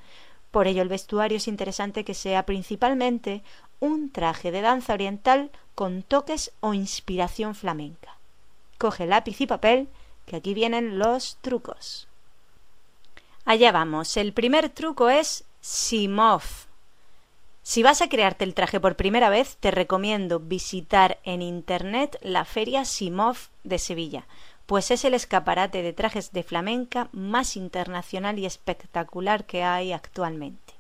Por 0.51 0.67
ello 0.67 0.83
el 0.83 0.89
vestuario 0.89 1.37
es 1.37 1.47
interesante 1.47 2.05
que 2.05 2.13
sea 2.13 2.45
principalmente 2.45 3.41
un 3.79 4.11
traje 4.11 4.51
de 4.51 4.61
danza 4.61 4.93
oriental 4.93 5.49
con 5.73 6.03
toques 6.03 6.51
o 6.59 6.75
inspiración 6.75 7.55
flamenca. 7.55 8.19
Coge 8.77 9.07
lápiz 9.07 9.41
y 9.41 9.47
papel, 9.47 9.87
que 10.27 10.35
aquí 10.35 10.53
vienen 10.53 10.99
los 10.99 11.39
trucos. 11.41 12.07
Allá 13.43 13.71
vamos. 13.71 14.15
El 14.17 14.33
primer 14.33 14.69
truco 14.69 15.09
es 15.09 15.45
Simov. 15.65 16.43
Si 17.61 17.83
vas 17.83 18.01
a 18.01 18.09
crearte 18.09 18.43
el 18.43 18.53
traje 18.53 18.81
por 18.81 18.97
primera 18.97 19.29
vez, 19.29 19.55
te 19.61 19.71
recomiendo 19.71 20.41
visitar 20.41 21.19
en 21.23 21.41
internet 21.41 22.17
la 22.21 22.43
feria 22.43 22.83
Simov 22.83 23.37
de 23.63 23.79
Sevilla, 23.79 24.25
pues 24.65 24.91
es 24.91 25.05
el 25.05 25.13
escaparate 25.13 25.81
de 25.81 25.93
trajes 25.93 26.33
de 26.33 26.43
flamenca 26.43 27.07
más 27.13 27.55
internacional 27.55 28.39
y 28.39 28.45
espectacular 28.45 29.45
que 29.45 29.63
hay 29.63 29.93
actualmente. 29.93 30.73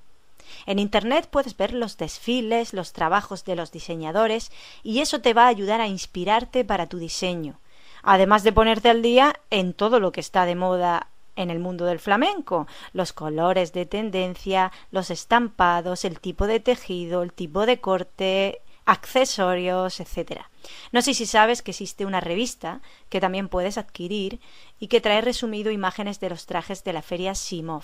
En 0.65 0.79
Internet 0.79 1.29
puedes 1.31 1.55
ver 1.55 1.71
los 1.71 1.95
desfiles, 1.95 2.73
los 2.73 2.91
trabajos 2.91 3.45
de 3.45 3.55
los 3.55 3.71
diseñadores 3.71 4.51
y 4.83 4.99
eso 4.99 5.21
te 5.21 5.33
va 5.33 5.45
a 5.45 5.47
ayudar 5.47 5.79
a 5.79 5.87
inspirarte 5.87 6.65
para 6.65 6.87
tu 6.87 6.97
diseño, 6.97 7.57
además 8.01 8.43
de 8.43 8.51
ponerte 8.51 8.89
al 8.89 9.01
día 9.01 9.39
en 9.49 9.73
todo 9.73 10.01
lo 10.01 10.11
que 10.11 10.19
está 10.19 10.45
de 10.45 10.55
moda 10.55 11.07
en 11.35 11.49
el 11.49 11.59
mundo 11.59 11.85
del 11.85 11.99
flamenco, 11.99 12.67
los 12.93 13.13
colores 13.13 13.73
de 13.73 13.85
tendencia, 13.85 14.71
los 14.91 15.09
estampados, 15.09 16.05
el 16.05 16.19
tipo 16.19 16.47
de 16.47 16.59
tejido, 16.59 17.23
el 17.23 17.33
tipo 17.33 17.65
de 17.65 17.79
corte, 17.79 18.61
accesorios, 18.85 19.99
etcétera. 19.99 20.49
No 20.91 21.01
sé 21.01 21.13
si 21.13 21.25
sabes 21.25 21.61
que 21.61 21.71
existe 21.71 22.05
una 22.05 22.21
revista 22.21 22.81
que 23.09 23.19
también 23.19 23.49
puedes 23.49 23.77
adquirir 23.77 24.39
y 24.79 24.87
que 24.87 25.01
trae 25.01 25.21
resumido 25.21 25.71
imágenes 25.71 26.19
de 26.19 26.29
los 26.29 26.45
trajes 26.45 26.83
de 26.83 26.93
la 26.93 27.01
feria 27.01 27.35
Simov. 27.35 27.83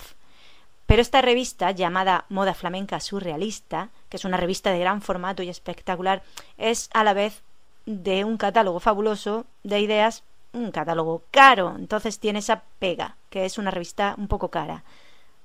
Pero 0.86 1.02
esta 1.02 1.22
revista, 1.22 1.70
llamada 1.70 2.24
Moda 2.28 2.52
Flamenca 2.52 2.98
Surrealista, 2.98 3.90
que 4.08 4.16
es 4.16 4.24
una 4.24 4.36
revista 4.36 4.72
de 4.72 4.80
gran 4.80 5.02
formato 5.02 5.42
y 5.42 5.48
espectacular, 5.48 6.22
es 6.58 6.90
a 6.92 7.04
la 7.04 7.12
vez 7.12 7.42
de 7.86 8.24
un 8.24 8.36
catálogo 8.36 8.80
fabuloso 8.80 9.46
de 9.62 9.80
ideas, 9.80 10.24
un 10.52 10.70
catálogo 10.70 11.22
caro. 11.30 11.74
Entonces 11.76 12.18
tiene 12.18 12.40
esa 12.40 12.62
pega, 12.78 13.16
que 13.30 13.44
es 13.44 13.58
una 13.58 13.70
revista 13.70 14.14
un 14.18 14.28
poco 14.28 14.50
cara. 14.50 14.84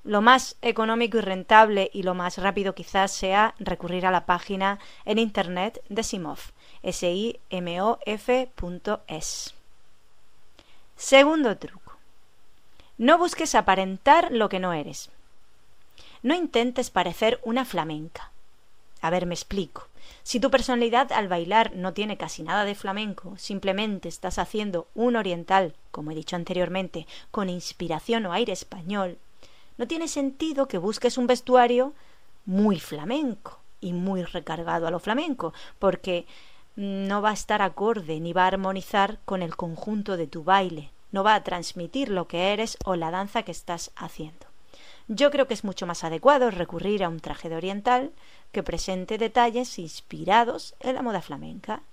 Lo 0.04 0.22
más 0.22 0.56
económico 0.62 1.18
y 1.18 1.22
rentable 1.22 1.90
y 1.92 2.04
lo 2.04 2.14
más 2.14 2.38
rápido 2.38 2.76
quizás 2.76 3.12
sea 3.12 3.56
recurrir 3.58 4.06
a 4.06 4.12
la 4.12 4.28
página 4.28 4.78
en 5.04 5.18
internet 5.18 5.84
de 5.90 6.04
Simov, 6.04 6.38
S-I-M-O-F.es. 6.84 7.36
Segundo 10.96 11.58
truco. 11.58 11.98
No 12.98 13.18
busques 13.18 13.56
aparentar 13.56 14.32
lo 14.32 14.48
que 14.48 14.60
no 14.60 14.74
eres. 14.74 15.10
No 16.22 16.34
intentes 16.36 16.90
parecer 16.92 17.40
una 17.44 17.66
flamenca. 17.66 18.32
A 19.02 19.10
ver, 19.10 19.26
me 19.26 19.34
explico. 19.34 19.88
Si 20.25 20.39
tu 20.39 20.50
personalidad 20.50 21.12
al 21.12 21.27
bailar 21.27 21.75
no 21.75 21.94
tiene 21.94 22.17
casi 22.17 22.41
nada 22.41 22.65
de 22.65 22.74
flamenco, 22.74 23.38
simplemente 23.38 24.10
estás 24.10 24.39
haciendo 24.39 24.88
un 24.96 25.17
oriental, 25.17 25.75
como 25.91 26.10
he 26.10 26.15
dicho 26.15 26.36
anteriormente, 26.36 27.05
con 27.29 27.48
inspiración 27.48 28.25
o 28.25 28.34
aire 28.34 28.51
español, 28.51 29.20
no 29.77 29.86
tiene 29.86 30.08
sentido 30.08 30.67
que 30.67 30.79
busques 30.79 31.20
un 31.20 31.27
vestuario 31.27 31.94
muy 32.44 32.79
flamenco 32.79 33.60
y 33.82 33.94
muy 33.94 34.24
recargado 34.24 34.88
a 34.88 34.91
lo 34.91 35.00
flamenco, 35.00 35.53
porque 35.77 36.25
no 36.75 37.22
va 37.22 37.29
a 37.29 37.34
estar 37.34 37.62
acorde 37.62 38.20
ni 38.20 38.34
va 38.34 38.46
a 38.46 38.48
armonizar 38.48 39.20
con 39.25 39.44
el 39.44 39.55
conjunto 39.55 40.17
de 40.17 40.25
tu 40.25 40.44
baile, 40.44 40.89
no 41.12 41.24
va 41.24 41.36
a 41.36 41.44
transmitir 41.44 42.10
lo 42.10 42.27
que 42.27 42.51
eres 42.51 42.79
o 42.84 42.96
la 42.96 43.12
danza 43.12 43.44
que 43.44 43.51
estás 43.51 43.91
haciendo. 43.96 44.45
Yo 45.08 45.30
creo 45.30 45.48
que 45.48 45.54
es 45.54 45.64
mucho 45.64 45.86
más 45.86 46.04
adecuado 46.04 46.50
recurrir 46.50 47.04
a 47.04 47.10
un 47.10 47.20
traje 47.20 47.50
de 47.50 47.56
oriental 47.56 48.12
que 48.52 48.64
presente 48.64 49.18
detalles 49.18 49.78
inspirados 49.78 50.76
en 50.80 50.96
la 50.96 51.04
moda 51.04 51.22
flamenca, 51.22 51.84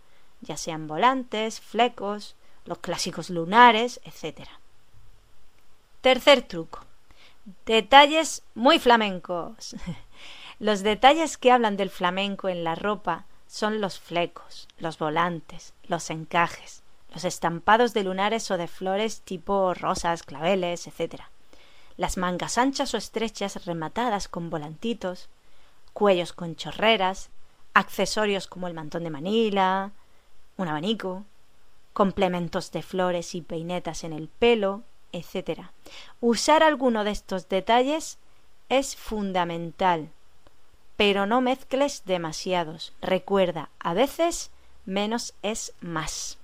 ya 0.41 0.57
sean 0.57 0.87
volantes, 0.87 1.61
flecos, 1.61 2.37
los 2.65 2.79
clásicos 2.79 3.29
lunares, 3.29 4.01
etc. 4.05 4.49
Tercer 6.01 6.43
truco. 6.43 6.81
Detalles 7.67 8.43
muy 8.55 8.79
flamencos. 8.79 9.77
Los 10.59 10.85
detalles 10.85 11.39
que 11.39 11.51
hablan 11.51 11.77
del 11.77 11.91
flamenco 11.91 12.49
en 12.49 12.63
la 12.63 12.77
ropa 12.77 13.27
son 13.49 13.81
los 13.81 13.99
flecos, 13.99 14.69
los 14.79 14.97
volantes, 14.97 15.75
los 15.89 16.09
encajes, 16.09 16.85
los 17.13 17.25
estampados 17.25 17.95
de 17.95 18.05
lunares 18.05 18.49
o 18.53 18.57
de 18.57 18.69
flores 18.69 19.23
tipo 19.23 19.75
rosas, 19.75 20.23
claveles, 20.23 20.87
etc. 20.87 21.23
Las 22.03 22.17
mangas 22.17 22.59
anchas 22.59 22.95
o 22.95 22.97
estrechas 22.97 23.65
rematadas 23.65 24.27
con 24.27 24.51
volantitos, 24.51 25.29
cuellos 25.93 26.33
con 26.33 26.57
chorreras, 26.57 27.31
accesorios 27.75 28.49
como 28.49 28.67
el 28.67 28.75
mantón 28.75 29.05
de 29.05 29.11
Manila, 29.11 29.93
un 30.57 30.67
abanico, 30.67 31.25
complementos 31.93 32.73
de 32.73 32.83
flores 32.83 33.37
y 33.37 33.41
peinetas 33.41 34.03
en 34.03 34.13
el 34.13 34.27
pelo, 34.27 34.83
etc. 35.13 35.61
Usar 36.21 36.65
alguno 36.65 37.05
de 37.05 37.13
estos 37.13 37.49
detalles 37.49 38.19
es 38.69 38.97
fundamental, 38.97 40.11
pero 40.97 41.25
no 41.27 41.41
mezcles 41.41 42.03
demasiados. 42.05 42.95
Recuerda, 43.01 43.71
a 43.79 43.95
veces 43.95 44.51
menos 44.87 45.35
es 45.43 45.73
más. 45.81 46.37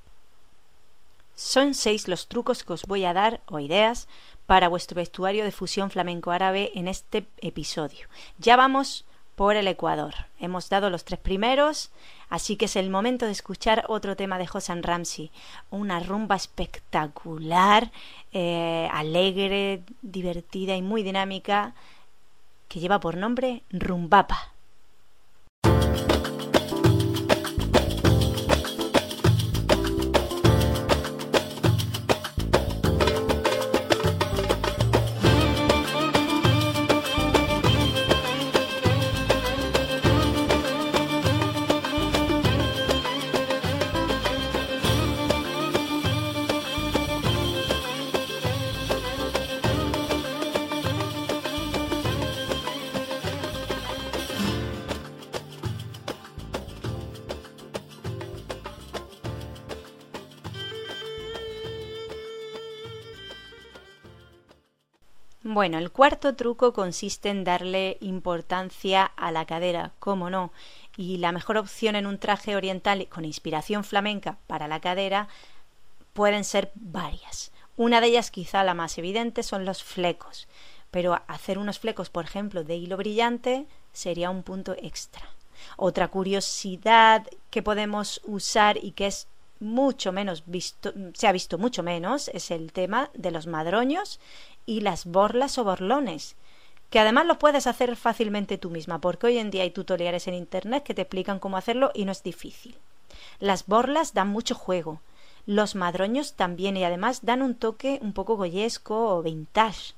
Son 1.34 1.74
seis 1.74 2.06
los 2.06 2.28
trucos 2.28 2.62
que 2.62 2.74
os 2.74 2.84
voy 2.84 3.04
a 3.04 3.12
dar 3.12 3.40
o 3.46 3.58
ideas 3.58 4.06
para 4.48 4.68
vuestro 4.68 4.96
vestuario 4.96 5.44
de 5.44 5.52
fusión 5.52 5.90
flamenco 5.90 6.30
árabe 6.30 6.72
en 6.74 6.88
este 6.88 7.26
episodio. 7.42 8.08
Ya 8.38 8.56
vamos 8.56 9.04
por 9.36 9.56
el 9.56 9.68
Ecuador. 9.68 10.14
Hemos 10.40 10.70
dado 10.70 10.88
los 10.88 11.04
tres 11.04 11.20
primeros, 11.20 11.90
así 12.30 12.56
que 12.56 12.64
es 12.64 12.74
el 12.76 12.88
momento 12.88 13.26
de 13.26 13.32
escuchar 13.32 13.84
otro 13.88 14.16
tema 14.16 14.38
de 14.38 14.46
Josan 14.46 14.82
Ramsey, 14.82 15.30
una 15.68 16.00
rumba 16.00 16.34
espectacular, 16.34 17.92
eh, 18.32 18.88
alegre, 18.90 19.82
divertida 20.00 20.76
y 20.76 20.80
muy 20.80 21.02
dinámica, 21.02 21.74
que 22.68 22.80
lleva 22.80 23.00
por 23.00 23.18
nombre 23.18 23.64
Rumbapa. 23.68 24.54
Bueno, 65.58 65.78
el 65.78 65.90
cuarto 65.90 66.36
truco 66.36 66.72
consiste 66.72 67.30
en 67.30 67.42
darle 67.42 67.98
importancia 68.00 69.02
a 69.02 69.32
la 69.32 69.44
cadera, 69.44 69.90
cómo 69.98 70.30
no, 70.30 70.52
y 70.96 71.16
la 71.16 71.32
mejor 71.32 71.56
opción 71.56 71.96
en 71.96 72.06
un 72.06 72.20
traje 72.20 72.54
oriental 72.54 73.08
con 73.08 73.24
inspiración 73.24 73.82
flamenca 73.82 74.38
para 74.46 74.68
la 74.68 74.78
cadera 74.78 75.26
pueden 76.12 76.44
ser 76.44 76.70
varias. 76.76 77.50
Una 77.76 78.00
de 78.00 78.06
ellas, 78.06 78.30
quizá 78.30 78.62
la 78.62 78.74
más 78.74 78.98
evidente, 78.98 79.42
son 79.42 79.64
los 79.64 79.82
flecos, 79.82 80.46
pero 80.92 81.20
hacer 81.26 81.58
unos 81.58 81.80
flecos, 81.80 82.08
por 82.08 82.24
ejemplo, 82.24 82.62
de 82.62 82.76
hilo 82.76 82.96
brillante 82.96 83.66
sería 83.92 84.30
un 84.30 84.44
punto 84.44 84.76
extra. 84.80 85.28
Otra 85.76 86.06
curiosidad 86.06 87.26
que 87.50 87.64
podemos 87.64 88.20
usar 88.22 88.78
y 88.80 88.92
que 88.92 89.08
es 89.08 89.26
mucho 89.58 90.12
menos 90.12 90.44
visto, 90.46 90.92
se 91.14 91.26
ha 91.26 91.32
visto 91.32 91.58
mucho 91.58 91.82
menos, 91.82 92.28
es 92.28 92.52
el 92.52 92.70
tema 92.70 93.10
de 93.14 93.32
los 93.32 93.48
madroños 93.48 94.20
y 94.68 94.82
las 94.82 95.06
borlas 95.06 95.56
o 95.56 95.64
borlones, 95.64 96.36
que 96.90 96.98
además 96.98 97.24
lo 97.24 97.38
puedes 97.38 97.66
hacer 97.66 97.96
fácilmente 97.96 98.58
tú 98.58 98.68
misma, 98.68 99.00
porque 99.00 99.28
hoy 99.28 99.38
en 99.38 99.50
día 99.50 99.62
hay 99.62 99.70
tutoriales 99.70 100.28
en 100.28 100.34
Internet 100.34 100.82
que 100.82 100.92
te 100.92 101.02
explican 101.02 101.38
cómo 101.38 101.56
hacerlo 101.56 101.90
y 101.94 102.04
no 102.04 102.12
es 102.12 102.22
difícil. 102.22 102.76
Las 103.40 103.66
borlas 103.66 104.12
dan 104.12 104.28
mucho 104.28 104.54
juego, 104.54 105.00
los 105.46 105.74
madroños 105.74 106.34
también 106.34 106.76
y 106.76 106.84
además 106.84 107.24
dan 107.24 107.40
un 107.40 107.54
toque 107.54 107.98
un 108.02 108.12
poco 108.12 108.36
goyesco 108.36 109.16
o 109.16 109.22
vintage. 109.22 109.94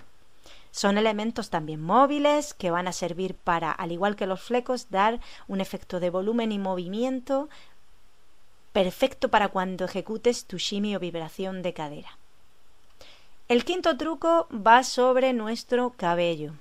Son 0.70 0.98
elementos 0.98 1.50
también 1.50 1.82
móviles 1.82 2.54
que 2.54 2.70
van 2.70 2.86
a 2.86 2.92
servir 2.92 3.34
para, 3.34 3.72
al 3.72 3.90
igual 3.90 4.14
que 4.14 4.28
los 4.28 4.40
flecos, 4.40 4.88
dar 4.90 5.18
un 5.48 5.60
efecto 5.60 5.98
de 5.98 6.10
volumen 6.10 6.52
y 6.52 6.60
movimiento 6.60 7.48
perfecto 8.72 9.30
para 9.30 9.48
cuando 9.48 9.86
ejecutes 9.86 10.44
tu 10.44 10.58
shimmy 10.58 10.94
o 10.94 11.00
vibración 11.00 11.62
de 11.62 11.72
cadera. 11.72 12.19
El 13.50 13.64
quinto 13.64 13.96
truco 13.96 14.46
va 14.52 14.84
sobre 14.84 15.32
nuestro 15.32 15.90
cabello. 15.96 16.52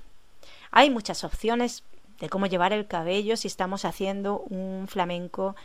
Hay 0.71 0.89
muchas 0.89 1.23
opciones 1.23 1.83
de 2.19 2.29
cómo 2.29 2.47
llevar 2.47 2.73
el 2.73 2.87
cabello 2.87 3.37
si 3.37 3.47
estamos 3.47 3.85
haciendo 3.85 4.39
un 4.49 4.87
flamenco, 4.87 5.55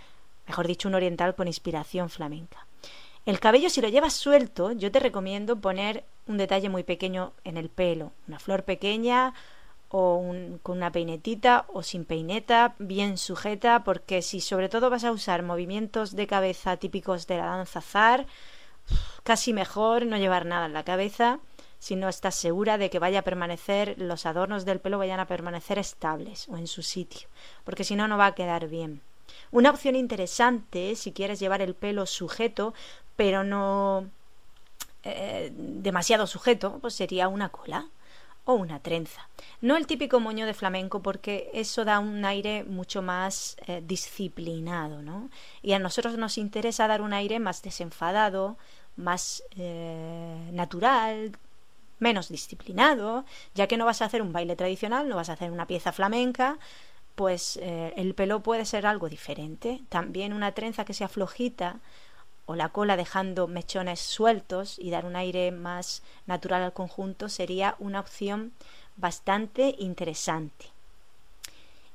mejor 0.46 0.66
dicho, 0.66 0.86
un 0.86 0.96
oriental 0.96 1.34
con 1.34 1.46
inspiración 1.46 2.10
flamenca. 2.10 2.66
El 3.24 3.40
cabello, 3.40 3.70
si 3.70 3.80
lo 3.80 3.88
llevas 3.88 4.12
suelto, 4.12 4.72
yo 4.72 4.92
te 4.92 5.00
recomiendo 5.00 5.56
poner 5.56 6.04
un 6.26 6.36
detalle 6.36 6.68
muy 6.68 6.82
pequeño 6.82 7.32
en 7.44 7.56
el 7.56 7.70
pelo, 7.70 8.12
una 8.28 8.38
flor 8.38 8.64
pequeña 8.64 9.32
o 9.88 10.22
con 10.62 10.76
una 10.76 10.92
peinetita 10.92 11.64
o 11.72 11.82
sin 11.82 12.04
peineta, 12.04 12.74
bien 12.78 13.16
sujeta, 13.16 13.82
porque 13.82 14.20
si 14.20 14.42
sobre 14.42 14.68
todo 14.68 14.90
vas 14.90 15.04
a 15.04 15.12
usar 15.12 15.42
movimientos 15.42 16.16
de 16.16 16.26
cabeza 16.26 16.76
típicos 16.76 17.26
de 17.26 17.38
la 17.38 17.46
danza 17.46 17.80
zar, 17.80 18.26
casi 19.22 19.52
mejor 19.52 20.06
no 20.06 20.16
llevar 20.18 20.46
nada 20.46 20.66
en 20.66 20.72
la 20.72 20.84
cabeza 20.84 21.40
si 21.78 21.96
no 21.96 22.08
estás 22.08 22.34
segura 22.34 22.78
de 22.78 22.88
que 22.88 22.98
vaya 22.98 23.18
a 23.18 23.22
permanecer, 23.22 23.94
los 23.98 24.24
adornos 24.24 24.64
del 24.64 24.80
pelo 24.80 24.96
vayan 24.96 25.20
a 25.20 25.26
permanecer 25.26 25.78
estables 25.78 26.48
o 26.48 26.56
en 26.56 26.66
su 26.66 26.82
sitio, 26.82 27.28
porque 27.62 27.84
si 27.84 27.94
no, 27.94 28.08
no 28.08 28.16
va 28.16 28.24
a 28.24 28.34
quedar 28.34 28.68
bien. 28.68 29.02
Una 29.50 29.68
opción 29.68 29.94
interesante, 29.94 30.96
si 30.96 31.12
quieres 31.12 31.40
llevar 31.40 31.60
el 31.60 31.74
pelo 31.74 32.06
sujeto, 32.06 32.72
pero 33.16 33.44
no 33.44 34.08
eh, 35.02 35.52
demasiado 35.54 36.26
sujeto, 36.26 36.78
pues 36.80 36.94
sería 36.94 37.28
una 37.28 37.50
cola 37.50 37.86
o 38.44 38.54
una 38.54 38.80
trenza. 38.80 39.28
No 39.60 39.76
el 39.76 39.86
típico 39.86 40.20
moño 40.20 40.46
de 40.46 40.54
flamenco 40.54 41.02
porque 41.02 41.50
eso 41.54 41.84
da 41.84 41.98
un 41.98 42.24
aire 42.24 42.64
mucho 42.64 43.02
más 43.02 43.56
eh, 43.66 43.82
disciplinado, 43.84 45.02
¿no? 45.02 45.30
Y 45.62 45.72
a 45.72 45.78
nosotros 45.78 46.16
nos 46.18 46.38
interesa 46.38 46.86
dar 46.86 47.00
un 47.00 47.12
aire 47.12 47.40
más 47.40 47.62
desenfadado, 47.62 48.56
más 48.96 49.42
eh, 49.56 50.50
natural, 50.52 51.32
menos 51.98 52.28
disciplinado, 52.28 53.24
ya 53.54 53.66
que 53.66 53.76
no 53.76 53.86
vas 53.86 54.02
a 54.02 54.06
hacer 54.06 54.20
un 54.20 54.32
baile 54.32 54.56
tradicional, 54.56 55.08
no 55.08 55.16
vas 55.16 55.30
a 55.30 55.34
hacer 55.34 55.50
una 55.50 55.66
pieza 55.66 55.92
flamenca, 55.92 56.58
pues 57.14 57.58
eh, 57.62 57.94
el 57.96 58.14
pelo 58.14 58.40
puede 58.40 58.64
ser 58.64 58.86
algo 58.86 59.08
diferente. 59.08 59.80
También 59.88 60.32
una 60.32 60.52
trenza 60.52 60.84
que 60.84 60.94
sea 60.94 61.08
flojita 61.08 61.80
o 62.46 62.54
la 62.54 62.68
cola 62.68 62.96
dejando 62.96 63.46
mechones 63.46 64.00
sueltos 64.00 64.78
y 64.78 64.90
dar 64.90 65.06
un 65.06 65.16
aire 65.16 65.50
más 65.50 66.02
natural 66.26 66.62
al 66.62 66.72
conjunto 66.72 67.28
sería 67.28 67.74
una 67.78 68.00
opción 68.00 68.52
bastante 68.96 69.74
interesante. 69.78 70.66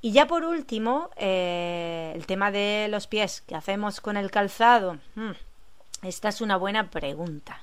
Y 0.02 0.12
ya 0.12 0.28
por 0.28 0.46
último, 0.46 1.10
eh, 1.18 2.14
el 2.16 2.26
tema 2.26 2.52
de 2.52 2.88
los 2.90 3.08
pies, 3.08 3.44
¿qué 3.46 3.56
hacemos 3.56 4.00
con 4.00 4.16
el 4.16 4.32
calzado? 4.32 4.98
Hmm, 5.16 5.32
esta 6.04 6.30
es 6.30 6.40
una 6.40 6.56
buena 6.56 6.90
pregunta. 6.90 7.62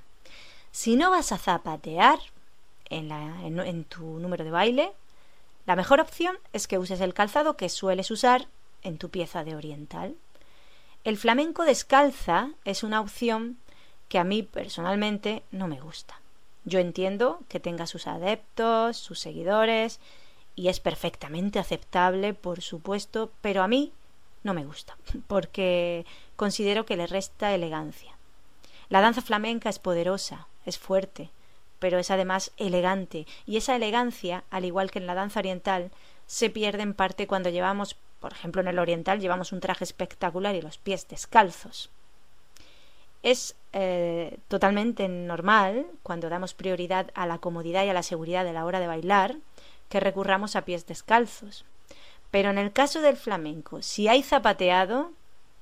Si 0.70 0.96
no 0.96 1.10
vas 1.10 1.32
a 1.32 1.38
zapatear 1.38 2.18
en, 2.90 3.10
en 3.10 3.84
tu 3.84 4.18
número 4.18 4.44
de 4.44 4.50
baile, 4.50 4.92
la 5.64 5.76
mejor 5.76 6.00
opción 6.00 6.36
es 6.52 6.68
que 6.68 6.78
uses 6.78 7.00
el 7.00 7.14
calzado 7.14 7.56
que 7.56 7.70
sueles 7.70 8.10
usar 8.10 8.46
en 8.82 8.98
tu 8.98 9.08
pieza 9.08 9.42
de 9.42 9.56
oriental. 9.56 10.14
El 11.06 11.16
flamenco 11.16 11.64
descalza 11.64 12.50
es 12.64 12.82
una 12.82 13.00
opción 13.00 13.58
que 14.08 14.18
a 14.18 14.24
mí 14.24 14.42
personalmente 14.42 15.44
no 15.52 15.68
me 15.68 15.80
gusta. 15.80 16.20
Yo 16.64 16.80
entiendo 16.80 17.38
que 17.48 17.60
tenga 17.60 17.86
sus 17.86 18.08
adeptos, 18.08 18.96
sus 18.96 19.20
seguidores, 19.20 20.00
y 20.56 20.66
es 20.66 20.80
perfectamente 20.80 21.60
aceptable, 21.60 22.34
por 22.34 22.60
supuesto, 22.60 23.30
pero 23.40 23.62
a 23.62 23.68
mí 23.68 23.92
no 24.42 24.52
me 24.52 24.64
gusta, 24.64 24.96
porque 25.28 26.04
considero 26.34 26.86
que 26.86 26.96
le 26.96 27.06
resta 27.06 27.54
elegancia. 27.54 28.16
La 28.88 29.00
danza 29.00 29.22
flamenca 29.22 29.68
es 29.68 29.78
poderosa, 29.78 30.48
es 30.64 30.76
fuerte, 30.76 31.30
pero 31.78 32.00
es 32.00 32.10
además 32.10 32.50
elegante, 32.56 33.28
y 33.46 33.58
esa 33.58 33.76
elegancia, 33.76 34.42
al 34.50 34.64
igual 34.64 34.90
que 34.90 34.98
en 34.98 35.06
la 35.06 35.14
danza 35.14 35.38
oriental, 35.38 35.92
se 36.26 36.50
pierde 36.50 36.82
en 36.82 36.94
parte 36.94 37.28
cuando 37.28 37.50
llevamos, 37.50 37.96
por 38.20 38.32
ejemplo 38.32 38.60
en 38.60 38.68
el 38.68 38.78
oriental, 38.78 39.20
llevamos 39.20 39.52
un 39.52 39.60
traje 39.60 39.84
espectacular 39.84 40.54
y 40.54 40.62
los 40.62 40.78
pies 40.78 41.06
descalzos. 41.08 41.90
Es 43.22 43.56
eh, 43.72 44.38
totalmente 44.48 45.08
normal, 45.08 45.86
cuando 46.02 46.28
damos 46.28 46.54
prioridad 46.54 47.10
a 47.14 47.26
la 47.26 47.38
comodidad 47.38 47.84
y 47.84 47.88
a 47.88 47.94
la 47.94 48.02
seguridad 48.02 48.44
de 48.44 48.52
la 48.52 48.64
hora 48.64 48.80
de 48.80 48.86
bailar, 48.86 49.36
que 49.88 50.00
recurramos 50.00 50.56
a 50.56 50.64
pies 50.64 50.86
descalzos. 50.86 51.64
Pero 52.30 52.50
en 52.50 52.58
el 52.58 52.72
caso 52.72 53.00
del 53.00 53.16
flamenco, 53.16 53.82
si 53.82 54.08
hay 54.08 54.22
zapateado, 54.22 55.12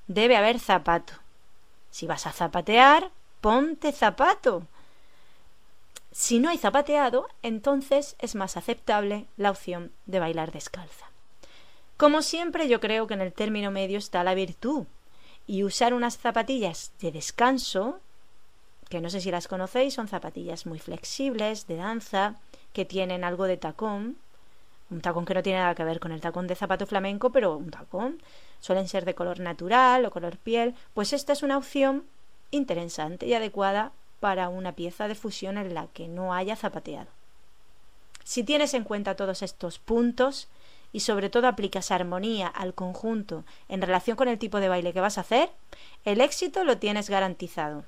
debe 0.06 0.36
haber 0.36 0.58
zapato. 0.58 1.14
Si 1.90 2.06
vas 2.06 2.26
a 2.26 2.32
zapatear, 2.32 3.10
ponte 3.40 3.92
zapato. 3.92 4.66
Si 6.12 6.38
no 6.38 6.48
hay 6.48 6.58
zapateado, 6.58 7.28
entonces 7.42 8.16
es 8.18 8.34
más 8.34 8.56
aceptable 8.56 9.26
la 9.36 9.50
opción 9.50 9.92
de 10.06 10.20
bailar 10.20 10.52
descalza. 10.52 11.13
Como 11.96 12.22
siempre, 12.22 12.68
yo 12.68 12.80
creo 12.80 13.06
que 13.06 13.14
en 13.14 13.20
el 13.20 13.32
término 13.32 13.70
medio 13.70 13.98
está 13.98 14.24
la 14.24 14.34
virtud, 14.34 14.86
y 15.46 15.62
usar 15.62 15.94
unas 15.94 16.18
zapatillas 16.18 16.92
de 17.00 17.12
descanso, 17.12 18.00
que 18.88 19.00
no 19.00 19.10
sé 19.10 19.20
si 19.20 19.30
las 19.30 19.48
conocéis, 19.48 19.94
son 19.94 20.08
zapatillas 20.08 20.66
muy 20.66 20.78
flexibles, 20.78 21.66
de 21.66 21.76
danza, 21.76 22.36
que 22.72 22.84
tienen 22.84 23.22
algo 23.24 23.44
de 23.44 23.56
tacón, 23.56 24.16
un 24.90 25.00
tacón 25.00 25.24
que 25.24 25.34
no 25.34 25.42
tiene 25.42 25.60
nada 25.60 25.74
que 25.74 25.84
ver 25.84 26.00
con 26.00 26.12
el 26.12 26.20
tacón 26.20 26.46
de 26.46 26.56
zapato 26.56 26.86
flamenco, 26.86 27.30
pero 27.30 27.56
un 27.56 27.70
tacón, 27.70 28.20
suelen 28.60 28.88
ser 28.88 29.04
de 29.04 29.14
color 29.14 29.40
natural 29.40 30.04
o 30.04 30.10
color 30.10 30.36
piel, 30.38 30.74
pues 30.94 31.12
esta 31.12 31.32
es 31.32 31.42
una 31.42 31.58
opción 31.58 32.04
interesante 32.50 33.26
y 33.26 33.34
adecuada 33.34 33.92
para 34.20 34.48
una 34.48 34.72
pieza 34.72 35.06
de 35.06 35.14
fusión 35.14 35.58
en 35.58 35.74
la 35.74 35.86
que 35.88 36.08
no 36.08 36.34
haya 36.34 36.56
zapateado. 36.56 37.10
Si 38.24 38.42
tienes 38.42 38.72
en 38.74 38.84
cuenta 38.84 39.16
todos 39.16 39.42
estos 39.42 39.78
puntos, 39.78 40.48
y 40.94 41.00
sobre 41.00 41.28
todo 41.28 41.48
aplicas 41.48 41.90
armonía 41.90 42.46
al 42.46 42.72
conjunto 42.72 43.44
en 43.68 43.82
relación 43.82 44.16
con 44.16 44.28
el 44.28 44.38
tipo 44.38 44.60
de 44.60 44.68
baile 44.68 44.92
que 44.92 45.00
vas 45.00 45.18
a 45.18 45.22
hacer, 45.22 45.50
el 46.04 46.20
éxito 46.20 46.62
lo 46.62 46.78
tienes 46.78 47.10
garantizado. 47.10 47.84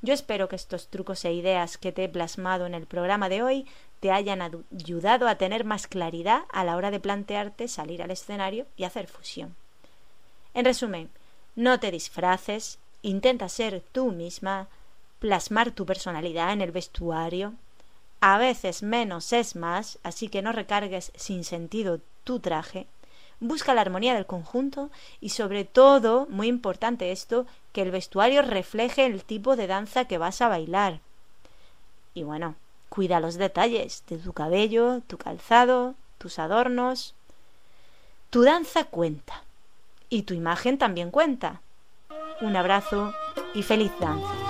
Yo 0.00 0.14
espero 0.14 0.48
que 0.48 0.54
estos 0.54 0.86
trucos 0.86 1.24
e 1.24 1.32
ideas 1.32 1.76
que 1.76 1.90
te 1.90 2.04
he 2.04 2.08
plasmado 2.08 2.66
en 2.66 2.74
el 2.74 2.86
programa 2.86 3.28
de 3.28 3.42
hoy 3.42 3.66
te 3.98 4.12
hayan 4.12 4.42
ayudado 4.42 5.26
a 5.26 5.34
tener 5.34 5.64
más 5.64 5.88
claridad 5.88 6.42
a 6.52 6.62
la 6.62 6.76
hora 6.76 6.92
de 6.92 7.00
plantearte 7.00 7.66
salir 7.66 8.00
al 8.00 8.12
escenario 8.12 8.64
y 8.76 8.84
hacer 8.84 9.08
fusión. 9.08 9.56
En 10.54 10.64
resumen, 10.64 11.10
no 11.56 11.80
te 11.80 11.90
disfraces, 11.90 12.78
intenta 13.02 13.48
ser 13.48 13.82
tú 13.90 14.12
misma, 14.12 14.68
plasmar 15.18 15.72
tu 15.72 15.84
personalidad 15.84 16.52
en 16.52 16.60
el 16.60 16.70
vestuario. 16.70 17.54
A 18.20 18.38
veces 18.38 18.84
menos 18.84 19.32
es 19.32 19.56
más, 19.56 19.98
así 20.04 20.28
que 20.28 20.42
no 20.42 20.52
recargues 20.52 21.10
sin 21.16 21.42
sentido 21.42 22.00
tu 22.24 22.40
traje. 22.40 22.86
Busca 23.40 23.74
la 23.74 23.80
armonía 23.80 24.14
del 24.14 24.26
conjunto 24.26 24.90
y 25.20 25.30
sobre 25.30 25.64
todo, 25.64 26.26
muy 26.28 26.48
importante 26.48 27.10
esto, 27.10 27.46
que 27.72 27.82
el 27.82 27.90
vestuario 27.90 28.42
refleje 28.42 29.06
el 29.06 29.24
tipo 29.24 29.56
de 29.56 29.66
danza 29.66 30.04
que 30.04 30.18
vas 30.18 30.42
a 30.42 30.48
bailar. 30.48 31.00
Y 32.12 32.22
bueno, 32.22 32.54
cuida 32.88 33.20
los 33.20 33.36
detalles 33.36 34.04
de 34.08 34.18
tu 34.18 34.32
cabello, 34.32 35.00
tu 35.06 35.16
calzado, 35.16 35.94
tus 36.18 36.38
adornos. 36.38 37.14
Tu 38.28 38.42
danza 38.42 38.84
cuenta 38.84 39.42
y 40.10 40.22
tu 40.22 40.34
imagen 40.34 40.76
también 40.76 41.10
cuenta. 41.10 41.62
Un 42.40 42.56
abrazo 42.56 43.14
y 43.54 43.62
feliz 43.62 43.92
danza. 44.00 44.49